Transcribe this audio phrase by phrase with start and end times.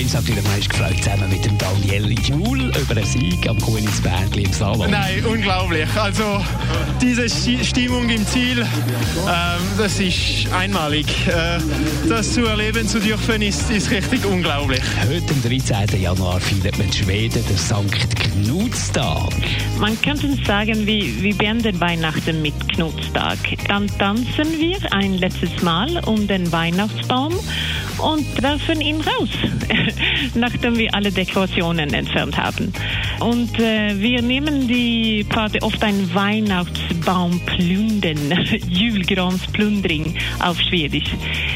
[0.00, 4.44] Mails hat wieder meist gefreut, zusammen mit dem Daniel Juhl über einen Sieg am Kunisbergli
[4.44, 4.90] im Salon.
[4.90, 5.86] Nein, unglaublich.
[5.94, 6.42] Also
[7.02, 11.04] diese Sti- Stimmung im Ziel, ähm, das ist einmalig.
[11.28, 11.58] Äh,
[12.08, 14.80] das zu erleben zu dürfen, ist, ist richtig unglaublich.
[15.06, 16.00] Heute, am 13.
[16.00, 19.28] Januar, feiert man in Schweden den Sankt Knutstag.
[19.78, 23.36] Man könnte sagen, wir, wir beenden Weihnachten mit Knutstag.
[23.68, 27.34] Dann tanzen wir ein letztes Mal um den Weihnachtsbaum
[28.00, 29.28] und werfen ihn raus,
[30.34, 32.72] nachdem wir alle Dekorationen entfernt haben.
[33.20, 41.10] Und äh, wir nehmen die Party oft ein Weihnachtsbaum plündern, Julgransplundring auf Schwedisch.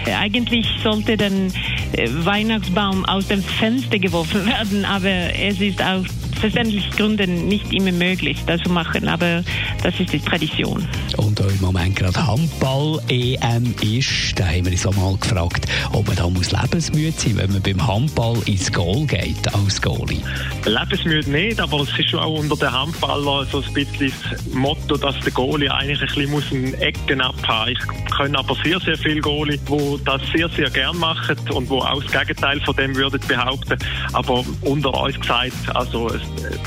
[0.06, 6.06] Äh, Eigentlich sollte der äh, Weihnachtsbaum aus dem Fenster geworfen werden, aber es ist aus
[6.44, 9.42] verständlichen Gründen nicht immer möglich, das zu machen, aber
[9.82, 10.86] das ist die Tradition.
[11.16, 16.06] Und auch im Moment gerade Handball-EM ist, da haben wir uns auch mal gefragt, ob
[16.06, 20.20] man da muss lebensmüde sein wenn man beim Handball ins Goal geht als Goalie.
[20.66, 24.98] Lebensmüde nicht, aber es ist schon auch unter den Handballern so ein bisschen das Motto,
[24.98, 28.98] dass der Goalie eigentlich ein bisschen muss einen Ecken abhaben Ich kenne aber sehr, sehr
[28.98, 32.94] viele Goalie, die das sehr, sehr gern machen und die auch das Gegenteil von dem
[32.94, 33.78] würden behaupten.
[34.12, 36.10] Aber unter uns gesagt, also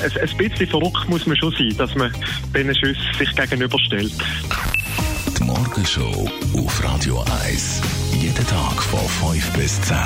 [0.03, 2.11] es, ein bisschen verrückt muss man schon sein, dass man
[2.55, 4.13] diesen Schüssen sich gegenüberstellt.
[5.37, 7.81] Die Morgenshow auf Radio 1.
[8.13, 9.97] Jeden Tag von 5 bis 10.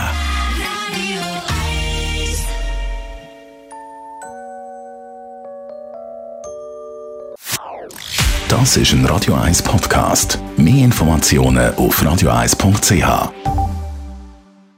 [8.51, 10.37] Das ist ein Radio 1 Podcast.
[10.57, 13.60] Mehr Informationen auf radio1.ch.